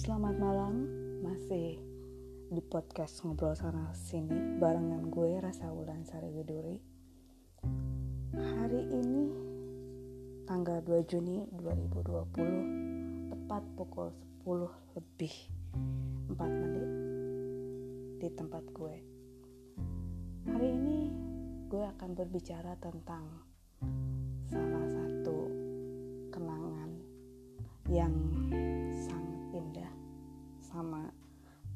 [0.00, 0.88] Selamat malam,
[1.20, 1.76] masih
[2.48, 6.80] di podcast ngobrol sana sini barengan gue Rasa Wulan Sari Widuri.
[8.32, 9.24] Hari ini
[10.48, 14.08] tanggal 2 Juni 2020 tepat pukul
[14.40, 15.34] 10 lebih
[16.32, 16.90] 4 menit
[18.24, 18.96] di tempat gue.
[20.48, 20.98] Hari ini
[21.68, 23.44] gue akan berbicara tentang
[24.48, 25.44] salah satu
[26.32, 26.88] kenangan
[27.92, 28.39] yang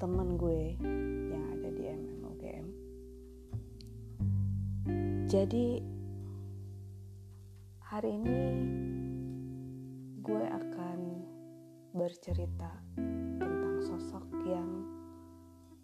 [0.05, 0.77] temen gue
[1.33, 2.67] yang ada di MMUGM
[5.25, 5.81] jadi
[7.81, 8.45] hari ini
[10.21, 11.25] gue akan
[11.97, 12.69] bercerita
[13.41, 14.85] tentang sosok yang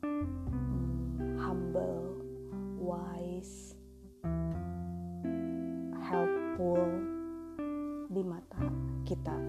[0.05, 2.21] hmm, humble,
[2.77, 3.73] wise,
[5.97, 6.85] helpful
[8.13, 8.69] di mata
[9.09, 9.40] kita,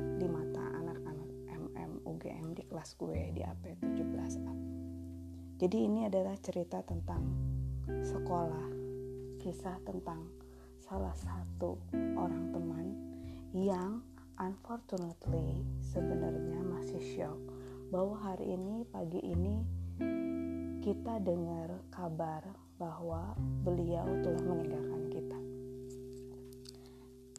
[2.22, 4.54] UGM di kelas gue di AP 17A.
[5.58, 7.26] Jadi ini adalah cerita tentang
[7.90, 8.70] sekolah,
[9.42, 10.30] kisah tentang
[10.86, 11.82] salah satu
[12.14, 12.88] orang teman
[13.58, 14.06] yang
[14.38, 17.42] unfortunately sebenarnya masih shock
[17.90, 19.66] bahwa hari ini pagi ini
[20.86, 22.46] kita dengar kabar
[22.78, 23.34] bahwa
[23.66, 25.40] beliau telah meninggalkan kita.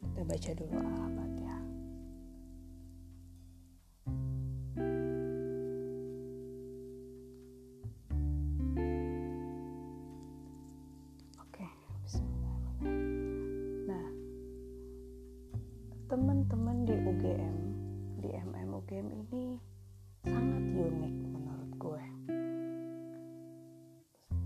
[0.03, 1.22] Kita baca dulu apa
[17.23, 17.57] UGM
[18.19, 19.55] di MM UGM ini
[20.27, 22.03] sangat unik menurut gue.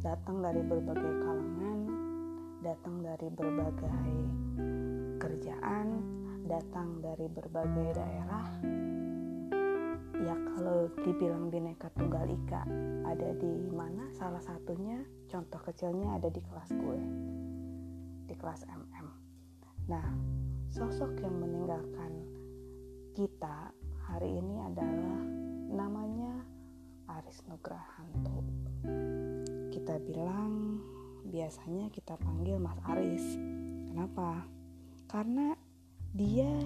[0.06, 1.80] Datang dari berbagai kalangan
[2.62, 4.14] datang dari berbagai
[5.18, 5.88] kerjaan
[6.46, 8.46] datang dari berbagai daerah.
[10.22, 12.62] Ya kalau dibilang bineka tunggal ika
[13.10, 17.02] ada di mana salah satunya contoh kecilnya ada di kelas gue
[18.30, 19.08] di kelas MM
[19.90, 20.06] nah
[20.68, 22.37] Sosok yang meninggalkan
[23.18, 23.74] kita
[24.14, 25.26] hari ini adalah
[25.74, 26.38] namanya
[27.18, 28.46] Aris Nugrahanto.
[29.74, 30.78] Kita bilang
[31.26, 33.26] biasanya kita panggil Mas Aris.
[33.90, 34.46] Kenapa?
[35.10, 35.58] Karena
[36.14, 36.62] dia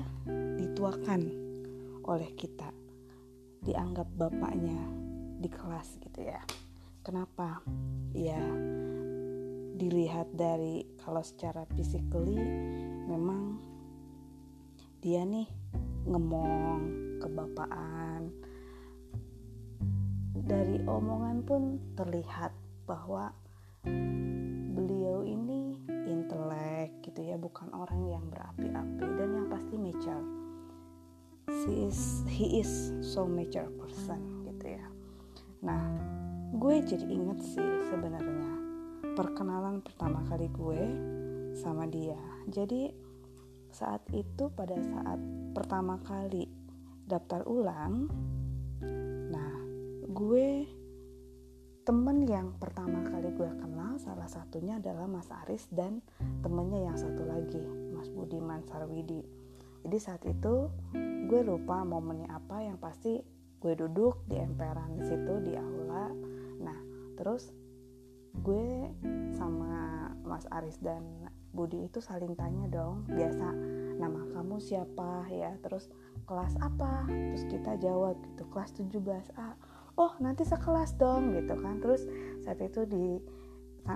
[0.59, 1.23] dituakan
[2.03, 2.67] oleh kita,
[3.63, 4.91] dianggap bapaknya
[5.39, 6.43] di kelas gitu ya.
[6.99, 7.63] Kenapa?
[8.11, 8.43] Ya
[9.79, 12.35] dilihat dari kalau secara physically
[13.07, 13.55] memang
[14.99, 15.47] dia nih
[16.05, 16.81] ngemong
[17.21, 18.33] kebapaan.
[20.41, 22.51] Dari omongan pun terlihat
[22.89, 23.31] bahwa
[24.71, 25.77] beliau ini
[26.09, 30.25] intelek gitu ya bukan orang yang berapi-api dan yang pasti mature.
[31.51, 34.85] He is he is so mature person gitu ya.
[35.61, 35.85] Nah
[36.51, 38.51] gue jadi inget sih sebenarnya
[39.13, 40.81] perkenalan pertama kali gue
[41.55, 42.19] sama dia.
[42.47, 43.10] Jadi
[43.71, 45.19] saat itu pada saat
[45.55, 46.47] pertama kali
[47.07, 48.07] daftar ulang
[49.31, 49.53] nah
[50.11, 50.67] gue
[51.81, 56.05] temen yang pertama kali gue kenal salah satunya adalah Mas Aris dan
[56.45, 57.57] temennya yang satu lagi
[57.89, 59.25] Mas Budiman Sarwidi.
[59.81, 60.69] Jadi saat itu
[61.25, 63.17] gue lupa momennya apa yang pasti
[63.57, 66.13] gue duduk di emperan situ di aula.
[66.61, 66.79] Nah
[67.17, 67.49] terus
[68.45, 68.93] gue
[69.33, 71.01] sama Mas Aris dan
[71.51, 73.47] Budi itu saling tanya dong biasa
[74.01, 75.27] nama kamu siapa?
[75.29, 75.91] Ya terus
[76.25, 77.05] kelas apa?
[77.07, 79.49] Terus kita jawab gitu kelas 17A
[79.99, 81.77] oh nanti sekelas dong gitu kan.
[81.83, 82.07] Terus
[82.41, 83.19] saat itu di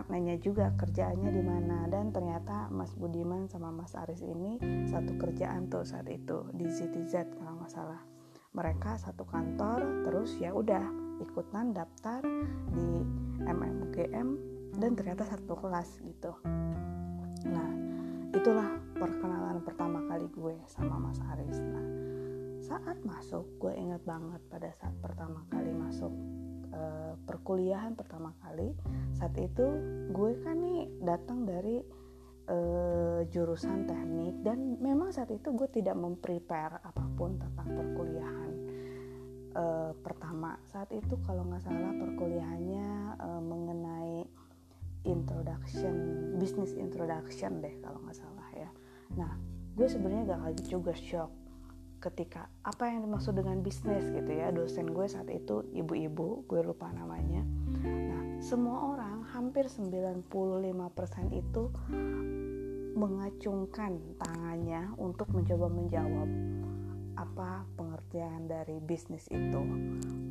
[0.09, 1.87] nanya juga kerjaannya di mana.
[1.87, 7.37] Dan ternyata Mas Budiman sama Mas Aris ini satu kerjaan tuh saat itu di ZTZ
[7.37, 8.01] kalau nggak salah.
[8.55, 10.83] Mereka satu kantor terus ya udah
[11.19, 12.23] ikutan daftar
[12.71, 13.03] di
[13.43, 14.27] MMGM
[14.79, 16.35] dan ternyata satu kelas gitu
[17.45, 17.69] Nah,
[18.33, 21.61] itulah perkenalan pertama kali gue sama Mas Aris.
[21.61, 21.87] Nah,
[22.65, 26.09] saat masuk, gue ingat banget pada saat pertama kali masuk
[26.73, 28.73] uh, perkuliahan pertama kali,
[29.13, 29.65] saat itu
[30.09, 31.85] gue kan nih datang dari
[32.49, 38.51] uh, jurusan teknik dan memang saat itu gue tidak memprepare apa pun tentang perkuliahan
[39.57, 42.89] uh, pertama saat itu kalau nggak salah perkuliahannya
[43.25, 44.27] mengenai
[45.05, 45.93] introduction
[46.41, 48.69] business introduction deh kalau nggak salah ya.
[49.15, 49.31] Nah
[49.75, 51.31] gue sebenarnya gak kaget juga shock
[51.99, 54.51] ketika apa yang dimaksud dengan bisnis gitu ya.
[54.51, 57.45] Dosen gue saat itu ibu-ibu gue lupa namanya.
[57.85, 60.25] Nah semua orang hampir 95%
[61.33, 61.63] itu
[62.95, 66.29] mengacungkan tangannya untuk mencoba menjawab
[67.15, 69.63] apa pengertian dari bisnis itu?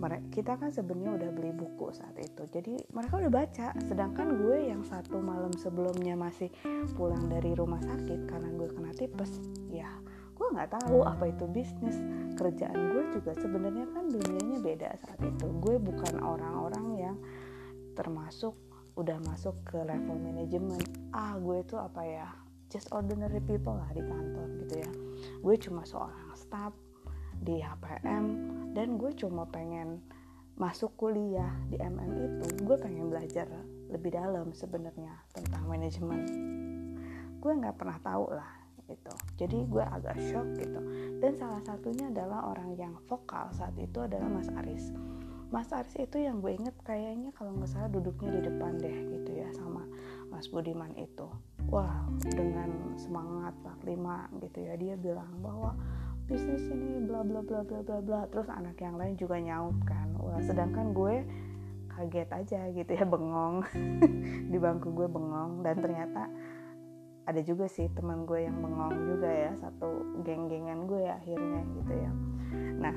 [0.04, 3.72] Kita kan sebenarnya udah beli buku saat itu jadi mereka udah baca.
[3.88, 6.52] Sedangkan gue yang satu malam sebelumnya masih
[6.92, 9.40] pulang dari rumah sakit karena gue kena tipes
[9.72, 9.88] ya
[10.34, 11.96] gue nggak tahu apa itu bisnis.
[12.36, 15.46] Kerjaan gue juga sebenarnya kan dunianya beda saat itu.
[15.62, 17.16] Gue bukan orang-orang yang
[17.94, 18.52] termasuk
[18.98, 20.82] udah masuk ke level manajemen.
[21.14, 22.28] Ah gue itu apa ya
[22.72, 24.90] just ordinary people lah di kantor gitu ya.
[25.40, 26.72] Gue cuma seorang staff
[27.44, 28.24] di HPM
[28.72, 30.00] dan gue cuma pengen
[30.54, 32.46] masuk kuliah di MM itu.
[32.62, 33.50] Gue pengen belajar
[33.90, 36.20] lebih dalam sebenarnya tentang manajemen.
[37.42, 38.52] Gue nggak pernah tahu lah
[38.88, 39.14] gitu.
[39.40, 40.80] Jadi gue agak shock gitu.
[41.18, 44.92] Dan salah satunya adalah orang yang vokal saat itu adalah Mas Aris.
[45.54, 49.30] Mas Aris itu yang gue inget kayaknya kalau nggak salah duduknya di depan deh gitu
[49.38, 49.86] ya sama
[50.26, 51.30] Mas Budiman itu
[51.68, 55.76] wah dengan semangat Pak Lima gitu ya dia bilang bahwa
[56.24, 58.20] bisnis ini bla bla bla bla bla bla.
[58.32, 61.24] Terus anak yang lain juga nyaut kan wah sedangkan gue
[61.94, 63.64] kaget aja gitu ya bengong.
[64.52, 65.60] Di bangku gue bengong.
[65.60, 66.32] Dan ternyata
[67.24, 71.92] ada juga sih teman gue yang bengong juga ya satu geng-gengan gue ya akhirnya gitu
[71.92, 72.10] ya.
[72.80, 72.96] Nah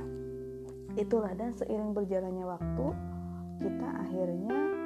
[0.97, 2.87] itulah dan seiring berjalannya waktu
[3.61, 4.76] kita akhirnya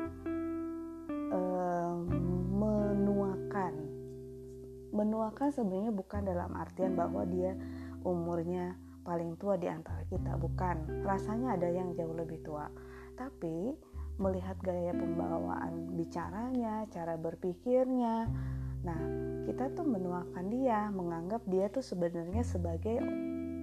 [4.92, 7.56] menuakan sebenarnya bukan dalam artian bahwa dia
[8.04, 11.04] umurnya paling tua di antara kita bukan.
[11.04, 12.70] Rasanya ada yang jauh lebih tua.
[13.18, 13.74] Tapi
[14.22, 18.30] melihat gaya pembawaan bicaranya cara berpikirnya
[18.82, 18.98] nah
[19.46, 22.98] kita tuh menuakan dia menganggap dia tuh sebenarnya sebagai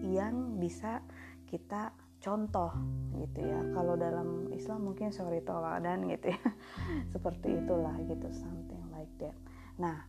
[0.02, 1.02] yang bisa
[1.46, 2.74] kita contoh
[3.14, 3.62] gitu ya.
[3.74, 6.42] Kalau dalam Islam mungkin sorry toladan gitu ya.
[7.14, 9.34] Seperti itulah gitu something like that.
[9.78, 10.06] Nah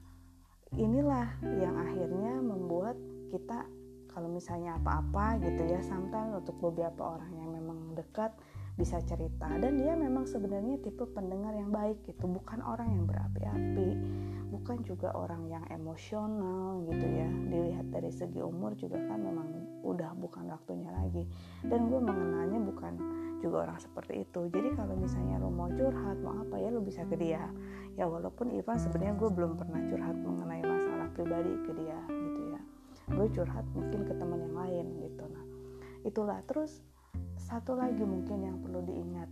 [0.78, 1.28] inilah
[1.58, 2.98] yang akhirnya membuat
[3.34, 3.66] kita
[4.10, 8.34] kalau misalnya apa-apa gitu ya sometimes untuk beberapa orang yang memang dekat
[8.80, 9.48] bisa cerita.
[9.60, 13.90] Dan dia memang sebenarnya tipe pendengar yang baik gitu bukan orang yang berapi-api
[14.50, 17.28] bukan juga orang yang emosional gitu ya.
[17.28, 19.48] Dilihat dari segi umur juga kan memang
[19.86, 21.28] udah bukan waktunya lagi.
[21.62, 22.94] Dan gue mengenalnya bukan
[23.40, 24.52] juga orang seperti itu.
[24.52, 27.46] Jadi kalau misalnya lo mau curhat mau apa ya lo bisa ke dia.
[27.96, 30.59] Ya walaupun Ivan sebenarnya gue belum pernah curhat mengenai
[31.20, 32.62] pribadi ke dia gitu ya.
[33.12, 35.24] Gue curhat mungkin ke teman yang lain gitu.
[35.28, 35.46] Nah
[36.08, 36.40] itulah.
[36.48, 36.80] Terus
[37.36, 39.28] satu lagi mungkin yang perlu diingat.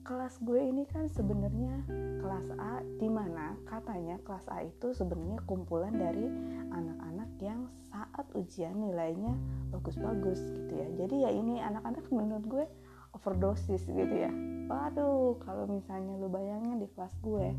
[0.00, 1.84] Kelas gue ini kan sebenarnya
[2.24, 6.24] kelas A di mana katanya kelas A itu sebenarnya kumpulan dari
[6.72, 9.36] anak-anak yang saat ujian nilainya
[9.76, 10.88] bagus-bagus gitu ya.
[11.04, 12.64] Jadi ya ini anak-anak menurut gue
[13.12, 14.32] overdosis gitu ya.
[14.72, 17.52] Waduh kalau misalnya lu bayangin di kelas gue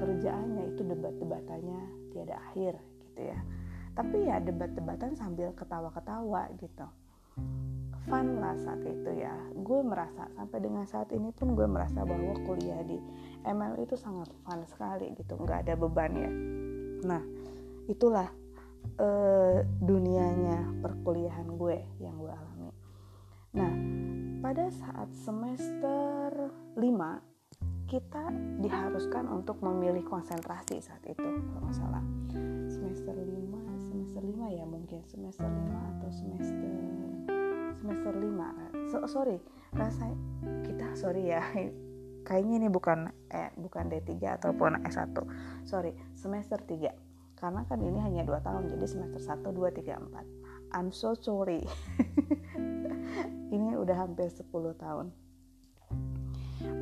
[0.00, 1.80] kerjaannya itu debat-debatannya
[2.16, 2.80] tiada akhir
[3.12, 3.38] gitu ya.
[3.92, 6.88] Tapi ya debat-debatan sambil ketawa-ketawa gitu.
[8.08, 9.36] Fun lah saat itu ya.
[9.52, 12.96] Gue merasa sampai dengan saat ini pun gue merasa bahwa kuliah di
[13.44, 15.36] ML itu sangat fun sekali gitu.
[15.36, 16.32] Nggak ada beban ya.
[17.04, 17.22] Nah
[17.86, 18.32] itulah
[18.96, 22.72] uh, dunianya perkuliahan gue yang gue alami.
[23.52, 23.72] Nah
[24.40, 26.80] pada saat semester 5
[27.92, 28.32] kita
[28.64, 32.04] diharuskan untuk memilih konsentrasi saat itu kalau nggak salah
[32.92, 36.70] semester 5 semester 5 ya mungkin semester 5 atau semester
[37.72, 39.40] semester 5 so, sorry
[39.72, 40.12] rasa
[40.68, 41.40] kita sorry ya
[42.28, 45.16] kayaknya ini bukan eh bukan D3 ataupun S1
[45.64, 46.92] sorry semester 3
[47.40, 51.60] karena kan ini hanya 2 tahun jadi semester 1 2 3 4 I'm so sorry.
[53.52, 54.48] Ini udah hampir 10
[54.80, 55.12] tahun.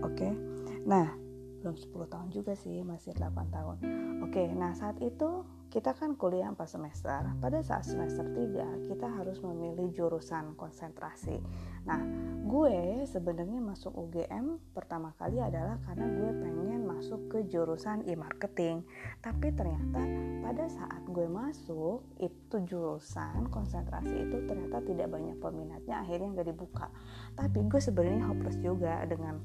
[0.07, 0.15] Oke?
[0.15, 0.33] Okay.
[0.81, 1.13] nah
[1.61, 3.77] belum 10 tahun juga sih masih 8 tahun
[4.25, 7.23] oke nah saat itu kita kan kuliah 4 semester.
[7.39, 11.39] Pada saat semester 3 kita harus memilih jurusan konsentrasi.
[11.87, 12.03] Nah,
[12.43, 18.83] gue sebenarnya masuk UGM pertama kali adalah karena gue pengen masuk ke jurusan e-marketing.
[19.23, 20.03] Tapi ternyata
[20.43, 26.91] pada saat gue masuk itu jurusan konsentrasi itu ternyata tidak banyak peminatnya, akhirnya nggak dibuka.
[27.39, 29.39] Tapi gue sebenarnya hopeless juga dengan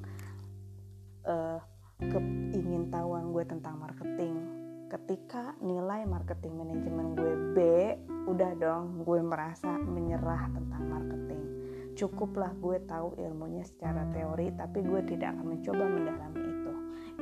[1.29, 1.74] uh,
[2.11, 4.35] keingintahuan gue tentang marketing.
[4.85, 7.57] Ketika nilai marketing manajemen gue B
[8.29, 11.41] udah dong gue merasa menyerah tentang marketing.
[11.95, 16.73] Cukuplah gue tahu ilmunya secara teori tapi gue tidak akan mencoba mendalami itu.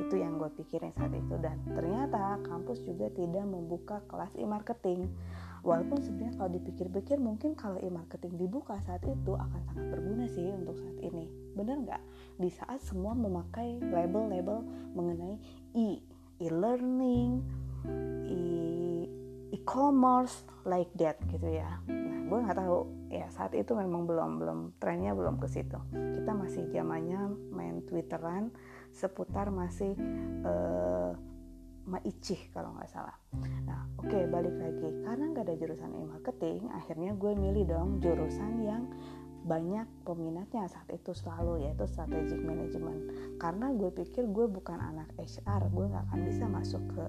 [0.04, 1.34] Itu yang gue pikirin saat itu.
[1.40, 5.08] Dan ternyata kampus juga tidak membuka kelas e-marketing
[5.64, 10.76] walaupun sebenarnya kalau dipikir-pikir mungkin kalau e-marketing dibuka saat itu akan sangat berguna sih untuk
[10.76, 11.26] saat ini.
[11.56, 12.02] Bener nggak?
[12.36, 14.60] Di saat semua memakai label-label
[14.92, 15.40] mengenai
[15.72, 16.04] e
[16.38, 17.40] e-learning
[19.54, 21.80] e-commerce like that gitu ya.
[21.88, 23.08] Nah gue nggak tahu.
[23.08, 25.80] Ya saat itu memang belum belum trennya belum ke situ.
[25.94, 28.52] Kita masih zamannya main twitteran
[28.92, 29.96] seputar masih
[30.44, 31.16] uh,
[31.84, 33.16] maicih kalau nggak salah.
[33.68, 34.88] Nah oke okay, balik lagi.
[35.04, 38.84] Karena nggak ada jurusan e-marketing akhirnya gue milih dong jurusan yang
[39.44, 43.12] banyak peminatnya saat itu selalu yaitu strategic management.
[43.36, 47.04] Karena gue pikir gue bukan anak HR gue nggak akan bisa masuk ke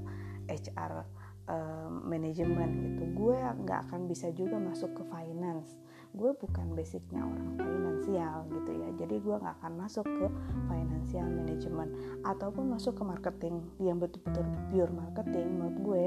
[0.52, 1.08] HR
[1.48, 3.04] uh, manajemen gitu.
[3.16, 5.85] Gue nggak akan bisa juga masuk ke finance
[6.16, 8.90] gue bukan basicnya orang finansial gitu ya.
[8.96, 10.28] Jadi gue nggak akan masuk ke
[10.72, 11.92] financial management
[12.24, 16.04] ataupun masuk ke marketing yang betul-betul pure marketing menurut gue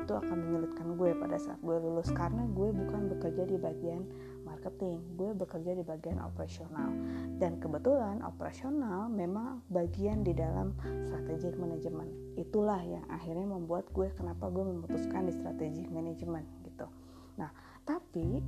[0.00, 2.08] itu akan menyulitkan gue pada saat gue lulus.
[2.10, 4.08] Karena gue bukan bekerja di bagian
[4.48, 6.90] marketing gue bekerja di bagian operasional.
[7.36, 10.72] Dan kebetulan operasional memang bagian di dalam
[11.04, 12.08] strategic management.
[12.40, 16.88] Itulah yang akhirnya membuat gue kenapa gue memutuskan di strategic management gitu.
[17.36, 17.52] Nah
[17.84, 18.38] tapi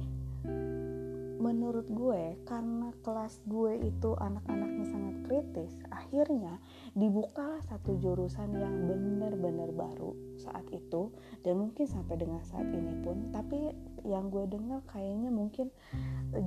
[1.42, 6.62] menurut gue karena kelas gue itu anak-anaknya sangat kritis akhirnya
[6.94, 11.08] dibukalah satu jurusan yang benar-benar baru saat itu
[11.40, 13.32] dan mungkin sampai dengan saat ini pun.
[13.32, 13.72] Tapi
[14.04, 15.70] yang gue dengar kayaknya mungkin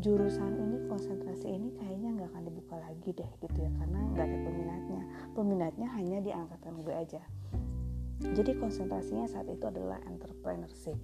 [0.03, 3.71] jurusan ini konsentrasi ini kayaknya nggak akan dibuka lagi deh gitu ya.
[3.79, 5.03] Karena nggak ada peminatnya.
[5.33, 7.21] Peminatnya hanya di angkatan gue aja.
[8.15, 10.95] Jadi konsentrasinya saat itu adalah entrepreneurship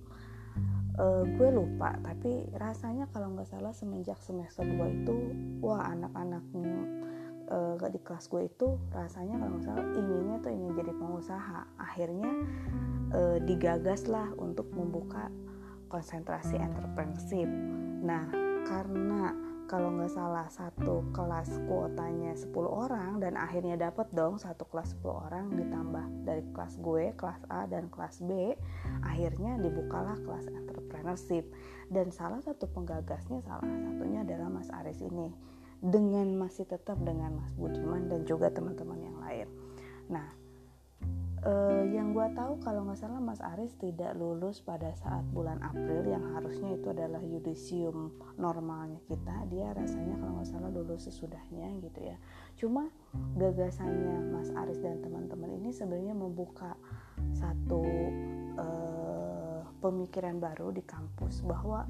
[1.00, 5.16] uh, gue lupa tapi rasanya kalau nggak salah semenjak semester 2 itu
[5.62, 6.44] wah anak-anak
[7.52, 11.60] uh, di kelas gue itu rasanya kalau nggak salah inginnya tuh ingin jadi pengusaha.
[11.78, 12.32] Akhirnya
[13.12, 15.28] uh, digagas lah untuk membuka
[15.92, 17.50] konsentrasi entrepreneurship.
[18.02, 18.26] Nah
[18.64, 19.36] karena
[19.72, 25.08] kalau nggak salah satu kelas kuotanya 10 orang dan akhirnya dapat dong satu kelas 10
[25.32, 28.52] orang ditambah dari kelas gue kelas A dan kelas B
[29.00, 31.48] akhirnya dibukalah kelas entrepreneurship.
[31.88, 35.32] Dan salah satu penggagasnya salah satunya adalah Mas Aris ini
[35.80, 39.48] dengan masih tetap dengan Mas Budiman dan juga teman-teman yang lain.
[40.12, 40.41] Nah
[41.46, 46.06] uh, yang gue tahu kalau nggak salah Mas Aris tidak lulus pada saat bulan April
[46.06, 49.50] yang harusnya itu adalah yudisium normalnya kita.
[49.50, 52.18] Dia rasanya kalau nggak salah lulus sesudahnya gitu ya.
[52.58, 52.90] Cuma
[53.38, 56.78] gagasannya Mas Aris dan teman-teman ini sebenarnya membuka
[57.34, 57.82] satu
[58.58, 61.90] uh, pemikiran baru di kampus bahwa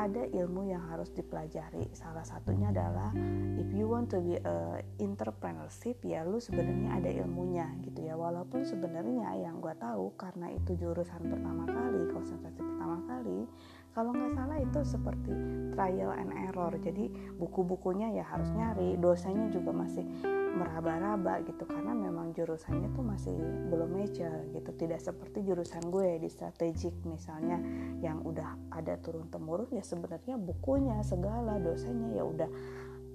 [0.00, 1.92] ada ilmu yang harus dipelajari.
[1.92, 3.12] Salah satunya adalah
[3.60, 8.16] if you want to be a entrepreneurship ya lu sebenarnya ada ilmunya gitu ya.
[8.16, 13.44] Walaupun sebenarnya yang gue tahu karena itu jurusan pertama kali, konsentrasi pertama kali,
[13.92, 15.32] kalau nggak salah itu seperti
[15.76, 16.72] trial and error.
[16.80, 20.08] Jadi buku-bukunya ya harus nyari, dosanya juga masih
[20.50, 23.34] meraba-raba gitu karena memang jurusannya tuh masih
[23.70, 24.70] belum major gitu.
[24.74, 27.62] Tidak seperti jurusan gue di strategik misalnya
[28.02, 32.50] yang udah ada turun temurun ya sebenarnya bukunya segala dosanya ya udah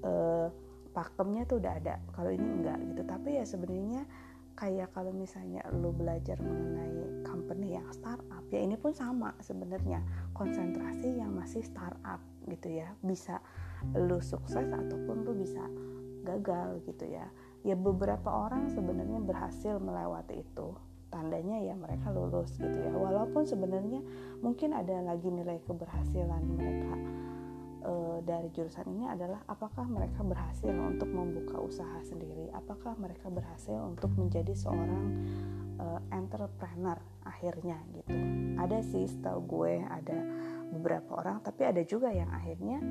[0.06, 0.48] eh,
[0.96, 1.96] pakemnya tuh udah ada.
[2.15, 3.01] Kalau ini enggak gitu.
[3.04, 4.04] Tapi ya sebenarnya
[4.56, 10.00] kayak kalau misalnya lo belajar mengenai company yang startup ya ini pun sama sebenarnya.
[10.32, 12.96] Konsentrasi yang masih startup gitu ya.
[13.04, 13.44] Bisa
[13.94, 15.62] lo sukses ataupun lo bisa
[16.25, 17.29] gagal gitu ya.
[17.62, 20.74] Ya beberapa orang sebenarnya berhasil melewati itu.
[21.13, 22.91] Tandanya ya mereka lulus gitu ya.
[22.91, 24.01] Walaupun sebenarnya
[24.41, 26.94] mungkin ada lagi nilai keberhasilan mereka
[27.86, 27.94] e,
[28.25, 32.50] dari jurusan ini adalah apakah mereka berhasil untuk membuka usaha sendiri?
[32.51, 35.05] Apakah mereka berhasil untuk menjadi seorang
[35.77, 38.12] e, entrepreneur akhirnya gitu?
[38.60, 40.20] Ada sih setahu gue ada
[40.74, 42.82] beberapa orang tapi ada juga yang akhirnya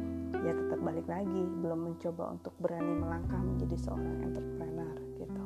[0.45, 5.45] ya tetap balik lagi belum mencoba untuk berani melangkah menjadi seorang entrepreneur gitu.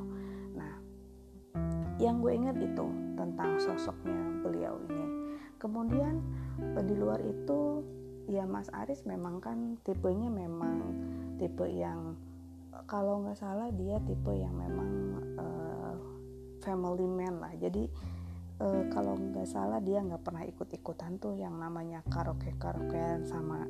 [0.56, 0.74] Nah
[2.02, 5.06] yang gue ingat itu tentang sosoknya beliau ini.
[5.58, 6.22] Kemudian
[6.76, 7.82] eh, di luar itu
[8.28, 10.94] ya Mas Aris memang kan tipenya memang
[11.40, 12.14] tipe yang
[12.84, 14.90] kalau nggak salah dia tipe yang memang
[15.40, 15.94] uh,
[16.62, 17.52] family man lah.
[17.56, 17.88] Jadi
[18.62, 23.66] uh, kalau nggak salah dia nggak pernah ikut-ikutan tuh yang namanya karaoke karaokean sama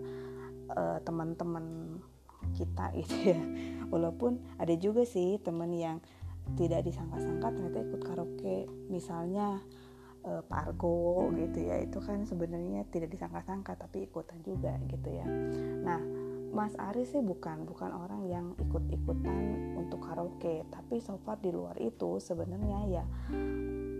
[0.72, 1.98] uh, teman-teman
[2.56, 3.40] kita gitu ya.
[3.88, 5.98] Walaupun ada juga sih temen yang
[6.56, 8.56] tidak disangka-sangka ternyata ikut karaoke.
[8.88, 9.60] Misalnya
[10.24, 15.26] uh, Pak Argo gitu ya itu kan sebenarnya tidak disangka-sangka tapi ikutan juga gitu ya.
[15.84, 16.00] Nah
[16.48, 20.64] Mas Aris sih bukan bukan orang yang ikut-ikutan untuk karaoke.
[20.72, 23.04] Tapi so far di luar itu sebenarnya ya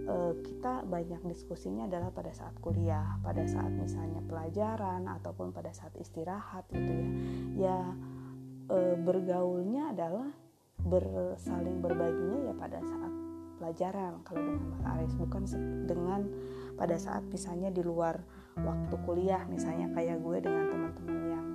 [0.09, 5.93] uh, kita banyak diskusinya adalah pada saat kuliah, pada saat misalnya pelajaran ataupun pada saat
[6.01, 7.09] istirahat gitu ya.
[7.69, 7.79] Ya
[8.73, 10.29] uh, bergaulnya adalah
[10.79, 13.13] bersaling berbaginya ya pada saat
[13.59, 15.43] pelajaran kalau dengan Mas Aris bukan
[15.91, 16.21] dengan
[16.79, 18.23] pada saat misalnya di luar
[18.55, 21.48] waktu kuliah misalnya kayak gue dengan teman-teman yang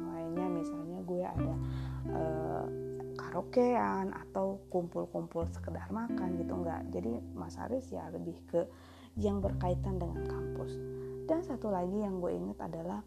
[3.34, 6.86] karaokean atau kumpul-kumpul sekedar makan gitu enggak.
[6.94, 8.70] Jadi Mas Aris ya lebih ke
[9.18, 10.78] yang berkaitan dengan kampus.
[11.26, 13.02] Dan satu lagi yang gue ingat adalah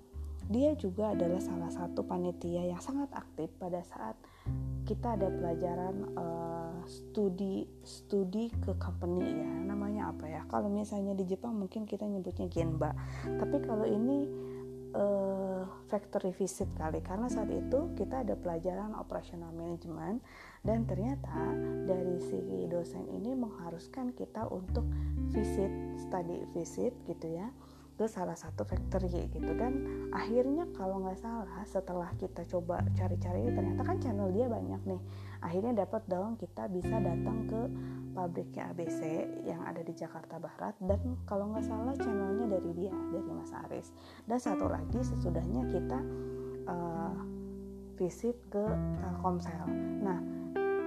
[0.51, 4.19] dia juga adalah salah satu panitia yang sangat aktif pada saat
[4.87, 9.51] kita ada pelajaran uh, studi studi ke company ya.
[9.63, 10.43] Namanya apa ya?
[10.51, 12.95] Kalau misalnya di Jepang mungkin kita nyebutnya genba.
[13.27, 14.27] Tapi kalau ini
[14.97, 15.63] uh,
[15.93, 17.05] factory visit kali.
[17.05, 20.25] Karena saat itu kita ada pelajaran operational management
[20.65, 21.53] dan ternyata
[21.85, 24.89] dari si dosen ini mengharuskan kita untuk
[25.31, 27.53] visit study visit gitu ya
[27.97, 29.81] ke salah satu factory gitu dan
[30.13, 35.01] akhirnya kalau nggak salah setelah kita coba cari-cari ternyata kan channel dia banyak nih.
[35.41, 37.63] Akhirnya dapat dong kita bisa datang ke
[38.17, 39.01] pabriknya ABC
[39.45, 43.93] yang ada di Jakarta Barat dan kalau nggak salah channelnya dari dia dari Mas Aris.
[44.25, 46.01] Dan satu lagi sesudahnya kita
[46.65, 47.15] uh,
[48.01, 48.65] visit ke
[49.05, 49.69] Telkomsel.
[50.01, 50.19] Nah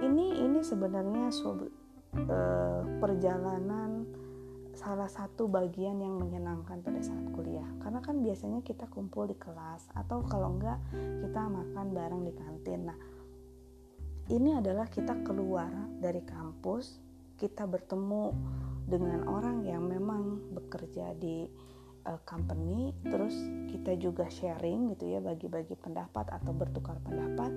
[0.01, 4.09] ini ini sebenarnya uh, perjalanan
[4.73, 7.67] salah satu bagian yang menyenangkan pada saat kuliah.
[7.83, 10.81] Karena kan biasanya kita kumpul di kelas atau kalau enggak
[11.21, 12.89] kita makan bareng di kantin.
[12.89, 12.97] Nah
[14.29, 17.08] ini adalah kita keluar dari kampus
[17.39, 18.35] kita bertemu
[18.83, 21.47] dengan orang yang memang bekerja di
[22.03, 23.33] uh, company terus
[23.71, 27.51] kita juga sharing gitu ya bagi-bagi pendapat atau bertukar pendapat.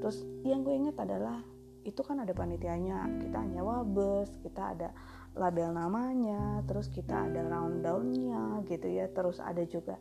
[0.00, 1.42] Terus yang gue ingat adalah
[1.86, 4.92] itu kan ada panitianya kita nyewa bus kita ada
[5.38, 9.96] label namanya terus kita ada rundownnya gitu ya terus ada juga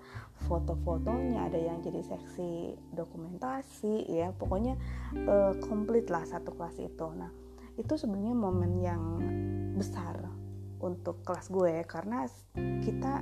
[0.49, 4.75] foto-fotonya ada yang jadi seksi dokumentasi ya pokoknya
[5.29, 7.07] uh, komplit lah satu kelas itu.
[7.15, 7.46] Nah
[7.77, 9.03] itu sebenarnya momen yang
[9.77, 10.17] besar
[10.81, 12.25] untuk kelas gue karena
[12.81, 13.21] kita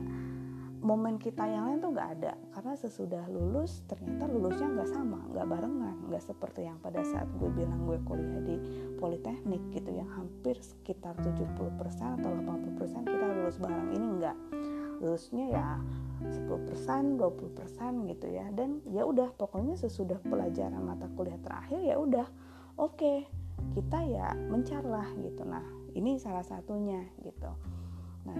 [0.86, 2.34] momen kita yang lain tuh nggak ada.
[2.54, 5.98] Karena sesudah lulus ternyata lulusnya nggak sama nggak barengan.
[6.08, 8.56] Nggak seperti yang pada saat gue bilang gue kuliah di
[9.02, 11.58] politeknik gitu yang hampir sekitar 70%
[12.22, 13.90] atau 80% kita lulus bareng.
[13.98, 14.38] Ini enggak
[15.02, 15.68] lulusnya ya
[16.22, 18.46] 10% 20% gitu ya.
[18.54, 22.30] Dan ya udah pokoknya sesudah pelajaran mata kuliah terakhir ya udah
[22.78, 22.94] oke.
[22.94, 23.18] okay,
[23.74, 25.42] kita ya mencarlah gitu.
[25.48, 27.50] Nah ini salah satunya gitu.
[28.28, 28.40] Nah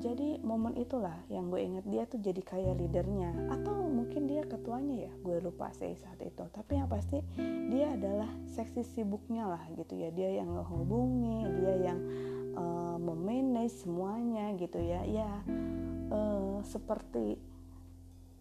[0.00, 3.52] jadi momen itulah yang gue inget dia tuh jadi kayak leadernya.
[3.52, 6.44] Atau mungkin dia ketuanya ya gue lupa sih saat itu.
[6.50, 7.20] Tapi yang pasti
[7.68, 10.08] dia adalah seksi sibuknya lah gitu ya.
[10.10, 11.98] Dia yang ngehubungi dia yang
[12.56, 15.04] uh, memanage semuanya gitu ya.
[15.04, 15.30] Ya
[16.10, 17.36] uh, seperti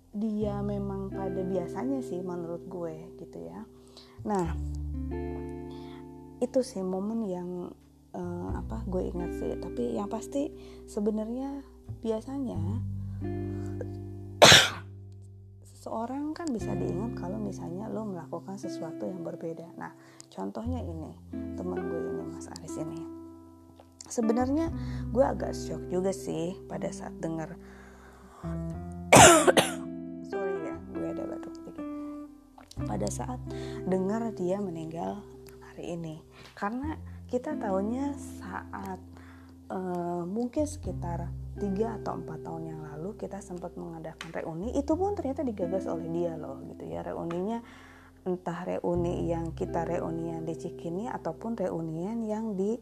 [0.10, 3.68] dia memang pada biasanya sih menurut gue gitu ya.
[4.26, 4.56] Nah
[6.40, 7.72] itu sih momen yang
[8.16, 9.52] uh, apa gue ingat sih.
[9.60, 10.52] Tapi yang pasti
[10.88, 11.64] sebenarnya
[12.00, 12.60] biasanya
[15.64, 19.68] seseorang kan bisa diingat kalau misalnya lo melakukan sesuatu yang berbeda.
[19.80, 19.96] Nah
[20.28, 21.16] contohnya ini
[21.56, 23.02] teman gue ini Mas Aris ini.
[24.10, 24.74] Sebenarnya
[25.14, 27.56] gue agak shock juga sih pada saat dengar
[30.32, 31.86] sorry ya gue ada batuk sedikit.
[32.88, 33.40] Pada saat
[33.88, 35.24] dengar dia meninggal
[35.80, 36.20] hari ini.
[36.60, 37.00] Karena
[37.32, 38.12] kita tahunya
[38.44, 39.00] saat
[39.72, 45.16] uh, mungkin sekitar tiga atau empat tahun yang lalu kita sempat mengadakan reuni itu pun
[45.16, 47.00] ternyata digagas oleh dia loh gitu ya.
[47.00, 47.64] Reuninya
[48.28, 52.76] entah reuni yang kita reunian di Cikini ataupun reunian yang di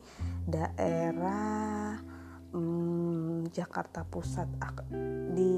[0.49, 2.01] daerah
[2.49, 4.49] hmm, Jakarta Pusat
[5.37, 5.53] di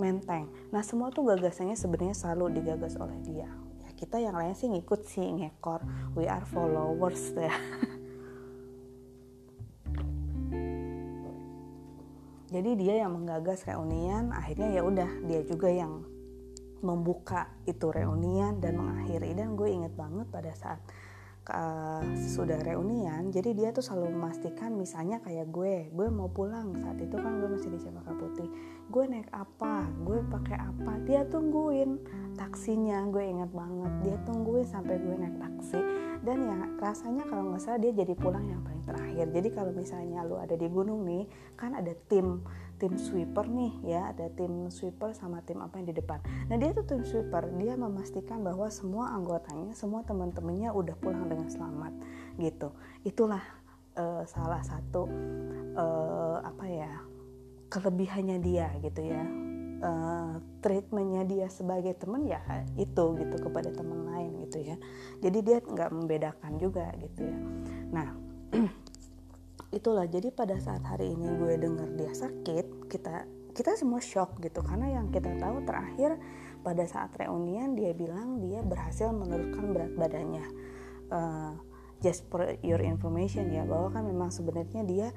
[0.00, 0.48] Menteng.
[0.72, 3.67] Nah semua tuh gagasannya sebenarnya selalu digagas oleh dia
[3.98, 5.82] kita yang lain sih ngikut sih ngekor.
[6.14, 7.50] We are followers ya.
[12.54, 16.06] Jadi dia yang menggagas reunian akhirnya ya udah dia juga yang
[16.78, 19.34] membuka itu reunian dan mengakhiri.
[19.34, 20.78] Dan gue inget banget pada saat
[21.50, 26.70] uh, sudah reunian jadi dia tuh selalu memastikan misalnya kayak gue gue mau pulang.
[26.78, 28.46] Saat itu kan gue masih di Cempaka Putih
[28.88, 32.00] gue naik apa gue pakai apa dia tungguin
[32.40, 35.80] taksinya gue ingat banget dia tungguin sampai gue naik taksi.
[36.18, 39.26] Dan ya rasanya kalau nggak salah dia jadi pulang yang paling terakhir.
[39.30, 42.42] Jadi kalau misalnya lu ada di gunung nih kan ada tim
[42.78, 46.18] tim sweeper nih ya ada tim sweeper sama tim apa yang di depan.
[46.50, 51.46] Nah dia tuh tim sweeper dia memastikan bahwa semua anggotanya semua teman-temannya udah pulang dengan
[51.50, 51.94] selamat
[52.38, 52.74] gitu.
[53.06, 53.42] Itulah
[53.98, 55.06] uh, salah satu
[55.74, 56.92] uh, apa ya
[57.68, 59.24] kelebihannya dia gitu ya.
[59.78, 62.42] Uh, treatmentnya dia sebagai teman ya
[62.74, 64.76] itu gitu kepada teman lain gitu ya.
[65.22, 67.38] Jadi dia nggak membedakan juga gitu ya.
[67.94, 68.08] Nah
[69.78, 70.08] itulah.
[70.10, 74.64] Jadi pada saat hari ini gue dengar dia sakit kita kita semua shock gitu.
[74.66, 76.18] Karena yang kita tahu terakhir
[76.66, 80.46] pada saat reunian dia bilang dia berhasil menurunkan berat badannya.
[81.08, 81.54] Uh,
[81.98, 85.08] just for your information ya bahwa kan memang sebenarnya dia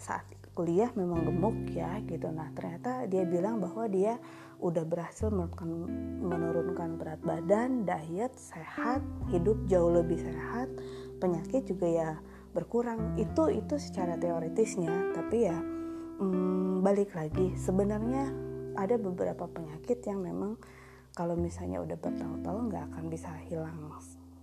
[0.00, 0.24] saat
[0.60, 2.28] kuliah memang gemuk ya gitu.
[2.28, 4.20] Nah ternyata dia bilang bahwa dia
[4.60, 9.00] udah berhasil menurunkan, berat badan diet sehat
[9.32, 10.68] hidup jauh lebih sehat
[11.16, 12.10] penyakit juga ya
[12.52, 13.16] berkurang.
[13.16, 15.56] Itu itu secara teoritisnya tapi ya
[16.20, 17.56] hmm, balik lagi.
[17.56, 18.28] Sebenarnya
[18.76, 20.60] ada beberapa penyakit yang memang
[21.16, 23.80] kalau misalnya udah bertahun-tahun nggak akan bisa hilang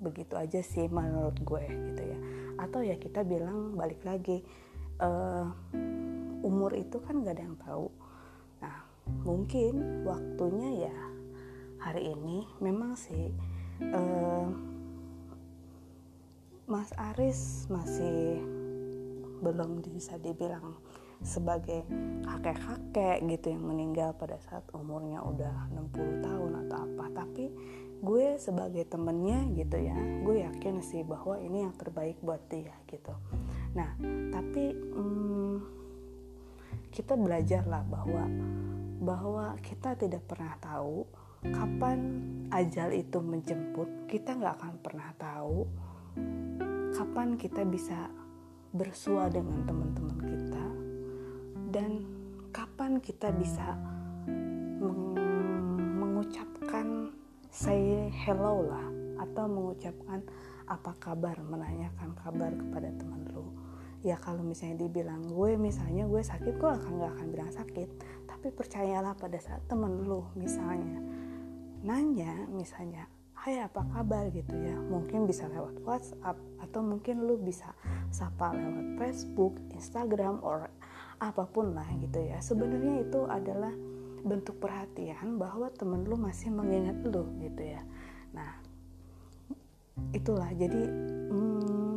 [0.02, 2.18] begitu aja sih menurut gue gitu ya.
[2.58, 4.42] Atau ya kita bilang balik lagi
[4.98, 5.46] uh,
[6.48, 7.92] umur itu kan gak ada yang tahu.
[8.64, 8.88] Nah
[9.28, 10.98] mungkin waktunya ya
[11.84, 13.32] hari ini memang sih
[13.92, 14.48] uh,
[16.68, 18.44] Mas Aris masih
[19.40, 20.76] belum bisa dibilang
[21.24, 21.88] sebagai
[22.28, 27.06] kakek-kakek gitu yang meninggal pada saat umurnya udah 60 tahun atau apa.
[27.24, 27.46] Tapi
[27.98, 33.16] gue sebagai temennya gitu ya gue yakin sih bahwa ini yang terbaik buat dia gitu.
[33.74, 33.96] Nah
[34.30, 35.77] tapi hmm,
[36.98, 38.26] kita belajar lah bahwa
[38.98, 41.06] bahwa kita tidak pernah tahu
[41.46, 42.18] kapan
[42.50, 44.10] ajal itu menjemput.
[44.10, 45.70] Kita nggak akan pernah tahu
[46.98, 48.10] kapan kita bisa
[48.74, 50.66] bersua dengan teman-teman kita
[51.70, 52.02] dan
[52.50, 53.78] kapan kita bisa
[54.82, 55.14] meng
[56.02, 57.14] mengucapkan
[57.54, 58.88] say hello lah
[59.22, 60.26] atau mengucapkan
[60.66, 63.57] apa kabar menanyakan kabar kepada teman lu
[64.06, 67.90] ya kalau misalnya dibilang gue misalnya gue sakit gue akan nggak akan bilang sakit.
[68.28, 71.02] Tapi percayalah pada saat temen lu misalnya
[71.82, 73.06] nanya misalnya
[73.48, 74.28] hai apa kabar?
[74.34, 74.76] gitu ya.
[74.76, 77.72] Mungkin bisa lewat WhatsApp atau mungkin lu bisa
[78.12, 80.68] sapa lewat Facebook Instagram or
[81.18, 82.38] apa pun lah gitu ya.
[82.44, 83.72] Sebenarnya itu adalah
[84.28, 87.82] bentuk perhatian bahwa temen lu masih mengingat lu gitu ya.
[88.36, 88.52] Nah
[90.12, 90.52] itulah.
[90.54, 90.84] Jadi
[91.32, 91.96] hmm,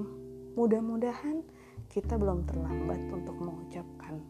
[0.54, 1.42] mudah-mudahan
[1.90, 4.22] kita belum terlambat untuk mengucapkan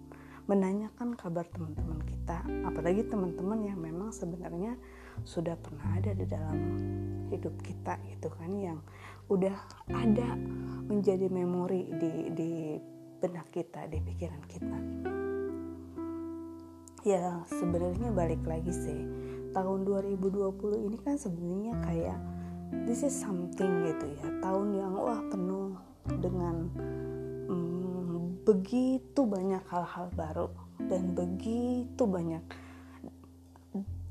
[0.50, 2.42] menanyakan kabar teman-teman kita.
[2.66, 4.74] Apalagi teman-teman yang memang sebenarnya
[5.22, 6.58] sudah pernah ada di dalam
[7.30, 8.82] hidup kita gitu kan yang
[9.30, 9.54] udah
[9.94, 10.34] ada
[10.90, 12.52] menjadi memori di di
[13.22, 14.78] benak kita di pikiran kita.
[17.06, 19.00] Ya sebenarnya balik lagi sih.
[19.54, 22.18] Tahun 2020 ini kan sebenarnya kayak
[22.90, 24.26] this is something gitu ya.
[24.42, 25.78] Tahun yang wah penuh
[26.18, 26.66] dengan
[28.44, 30.48] begitu banyak hal-hal baru
[30.88, 32.42] dan begitu banyak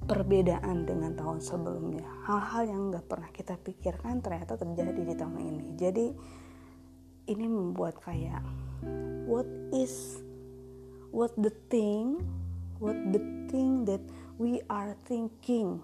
[0.10, 2.06] perbedaan dengan tahun sebelumnya.
[2.26, 5.66] Hal-hal yang nggak pernah kita pikirkan ternyata terjadi di tahun ini.
[5.78, 6.06] Jadi
[7.30, 8.42] ini membuat kayak
[9.30, 10.26] what is
[11.14, 12.18] what the thing
[12.82, 13.22] what the
[13.54, 14.02] thing that
[14.42, 15.78] we are thinking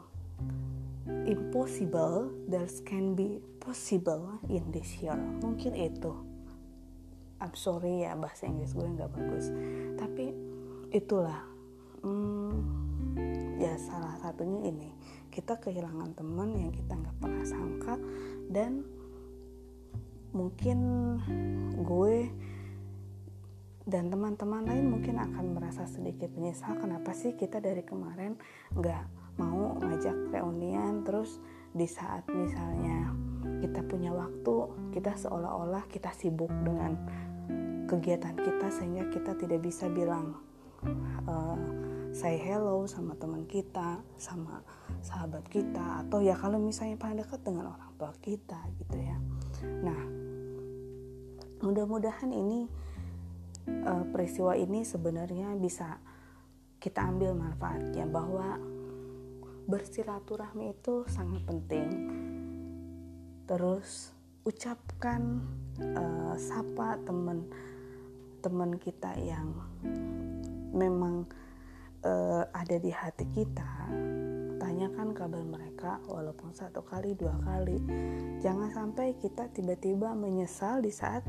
[1.30, 5.18] impossible there can be possible in this year.
[5.46, 6.35] Mungkin itu
[7.43, 9.52] I'm sorry ya bahasa Inggris gue nggak bagus.
[10.00, 10.32] Tapi
[10.95, 11.43] itulah
[12.06, 12.56] hmm,
[13.60, 14.89] ya salah satunya ini.
[15.28, 17.95] Kita kehilangan teman yang kita nggak pernah sangka
[18.48, 18.88] dan
[20.36, 20.80] mungkin
[21.84, 22.32] gue
[23.86, 28.34] dan teman-teman lain mungkin akan merasa sedikit menyesal kenapa sih kita dari kemarin
[28.74, 29.04] nggak
[29.38, 31.04] mau ngajak reunian.
[31.04, 31.38] Terus
[31.76, 33.12] di saat misalnya
[33.62, 34.56] kita punya waktu
[34.91, 36.96] kita seolah-olah kita sibuk dengan
[37.86, 40.39] kegiatan kita sehingga kita tidak bisa bilang
[41.30, 41.60] uh,
[42.15, 44.63] say hello sama teman kita sama
[45.04, 49.18] sahabat kita atau ya kalau misalnya paling dekat dengan orang tua kita gitu ya
[49.86, 50.02] nah
[51.62, 52.68] mudah-mudahan ini
[53.86, 56.00] uh, peristiwa ini sebenarnya bisa
[56.80, 58.62] kita ambil manfaatnya bahwa
[59.65, 61.89] bersilaturahmi itu sangat penting.
[63.46, 64.10] Terus
[64.46, 65.42] ucapkan
[65.82, 67.46] uh, sapa teman
[68.42, 69.54] teman kita yang
[70.74, 71.26] memang
[72.06, 73.90] uh, ada di hati kita.
[74.62, 77.78] Tanyakan kabar mereka walaupun satu kali dua kali.
[78.42, 81.22] Jangan sampai kita tiba-tiba menyesal di saat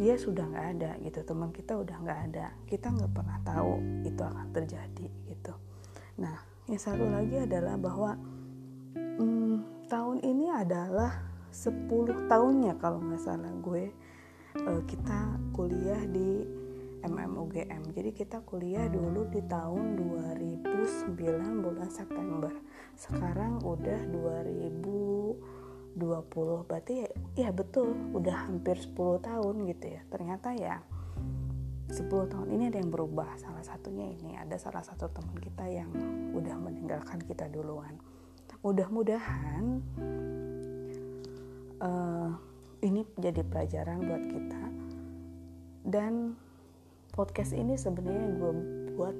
[0.00, 2.46] dia sudah nggak ada gitu teman kita udah nggak ada.
[2.68, 5.52] Kita nggak pernah tahu itu akan terjadi gitu.
[6.20, 6.36] Nah
[6.68, 8.16] yang satu lagi adalah bahwa
[8.96, 13.90] hmm, tahun ini adalah 10 tahunnya kalau nggak salah gue.
[14.50, 16.42] Uh, kita kuliah di
[17.00, 22.52] MMUGM jadi kita kuliah dulu di tahun 2009 bulan September.
[22.98, 25.58] Sekarang udah 2000
[25.90, 30.02] 20 berarti ya, ya betul udah hampir 10 tahun gitu ya.
[30.06, 30.78] Ternyata ya
[31.90, 33.38] 10 tahun ini ada yang berubah.
[33.38, 35.90] Salah satunya ini ada salah satu teman kita yang
[36.30, 37.98] udah meninggalkan kita duluan
[38.60, 39.80] mudah-mudahan
[41.80, 42.30] uh,
[42.84, 44.62] ini jadi pelajaran buat kita.
[45.80, 46.36] Dan
[47.16, 48.52] podcast ini sebenarnya gue
[48.94, 49.16] buat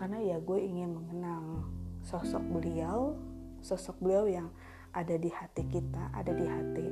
[0.00, 1.68] karena ya gue ingin mengenang
[2.02, 3.14] sosok beliau
[3.62, 4.48] sosok beliau yang
[4.90, 6.86] ada di hati kita ada di hati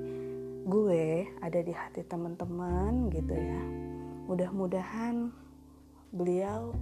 [0.70, 3.62] gue ada di hati teman-teman gitu ya.
[4.30, 5.34] Mudah-mudahan
[6.14, 6.76] beliau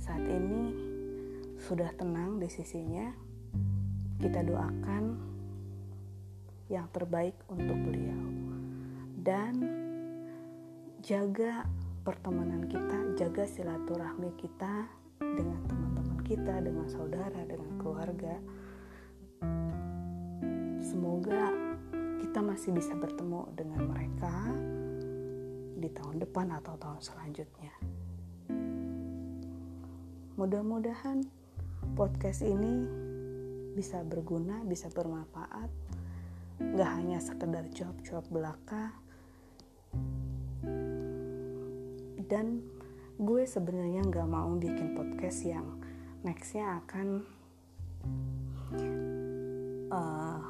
[0.00, 0.72] saat ini
[1.60, 3.12] sudah tenang di sisinya
[4.24, 5.20] kita doakan
[6.72, 8.24] yang terbaik untuk beliau
[9.20, 9.52] dan
[11.04, 11.68] jaga
[12.08, 14.88] pertemanan kita jaga silaturahmi kita
[15.20, 18.40] dengan teman-teman kita dengan saudara dengan keluarga
[20.80, 21.52] semoga
[22.24, 24.32] kita masih bisa bertemu dengan mereka
[25.76, 27.76] di tahun depan atau tahun selanjutnya.
[30.40, 31.28] Mudah-mudahan
[31.92, 32.88] podcast ini
[33.74, 35.70] bisa berguna, bisa bermanfaat,
[36.78, 38.94] gak hanya sekedar cuap-cuap belaka.
[42.24, 42.62] Dan
[43.20, 45.66] gue sebenarnya gak mau bikin podcast yang
[46.24, 47.26] nextnya akan
[49.92, 50.40] uh,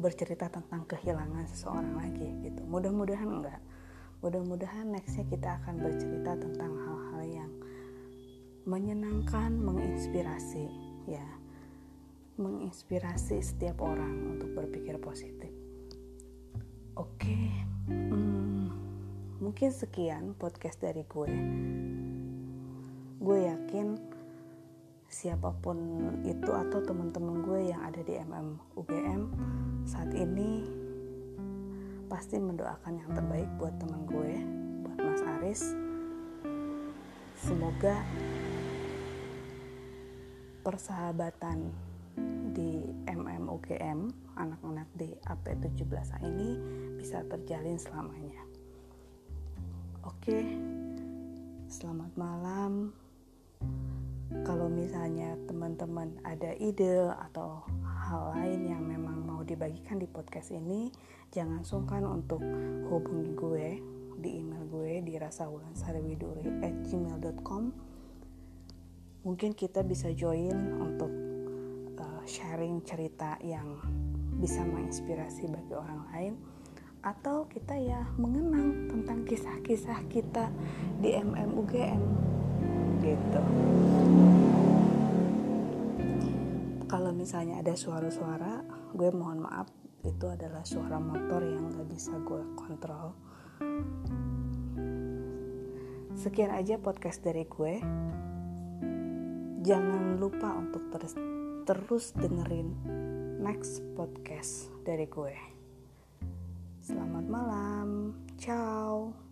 [0.00, 2.64] bercerita tentang kehilangan seseorang lagi gitu.
[2.64, 3.60] Mudah-mudahan enggak
[4.20, 7.52] Mudah-mudahan nextnya kita akan bercerita tentang hal-hal yang
[8.68, 10.68] menyenangkan, menginspirasi,
[11.08, 11.24] ya,
[12.40, 15.52] menginspirasi setiap orang untuk berpikir positif.
[16.96, 17.36] Oke,
[17.86, 18.66] hmm,
[19.44, 21.32] mungkin sekian podcast dari gue.
[23.20, 24.00] Gue yakin
[25.12, 25.76] siapa pun
[26.24, 29.22] itu atau teman-teman gue yang ada di MM UGM
[29.84, 30.64] saat ini
[32.08, 34.32] pasti mendoakan yang terbaik buat teman gue,
[34.88, 35.62] buat Mas Aris.
[37.36, 38.00] Semoga
[40.60, 41.89] persahabatan
[42.50, 46.56] di MMUGM anak-anak di AP17A ini
[46.96, 48.40] bisa terjalin selamanya.
[50.00, 50.40] Oke,
[51.68, 52.96] selamat malam.
[54.46, 60.88] Kalau misalnya teman-teman ada ide atau hal lain yang memang mau dibagikan di podcast ini,
[61.30, 62.40] jangan sungkan untuk
[62.88, 63.76] hubungi gue
[64.20, 67.72] di email gue di rasawulansariwiduri@gmail.com.
[69.20, 71.29] Mungkin kita bisa join untuk
[72.24, 73.80] sharing cerita yang
[74.40, 76.34] bisa menginspirasi bagi orang lain
[77.00, 80.52] atau kita ya mengenang tentang kisah-kisah kita
[81.00, 82.02] di MMUGM
[83.00, 83.42] gitu.
[86.90, 88.60] Kalau misalnya ada suara-suara
[88.92, 89.70] gue mohon maaf
[90.04, 93.16] itu adalah suara motor yang gak bisa gue kontrol.
[96.20, 97.80] Sekian aja podcast dari gue.
[99.60, 101.16] Jangan lupa untuk terus
[101.64, 102.72] terus dengerin
[103.40, 105.36] next podcast dari gue.
[106.80, 107.88] Selamat malam.
[108.40, 109.29] Ciao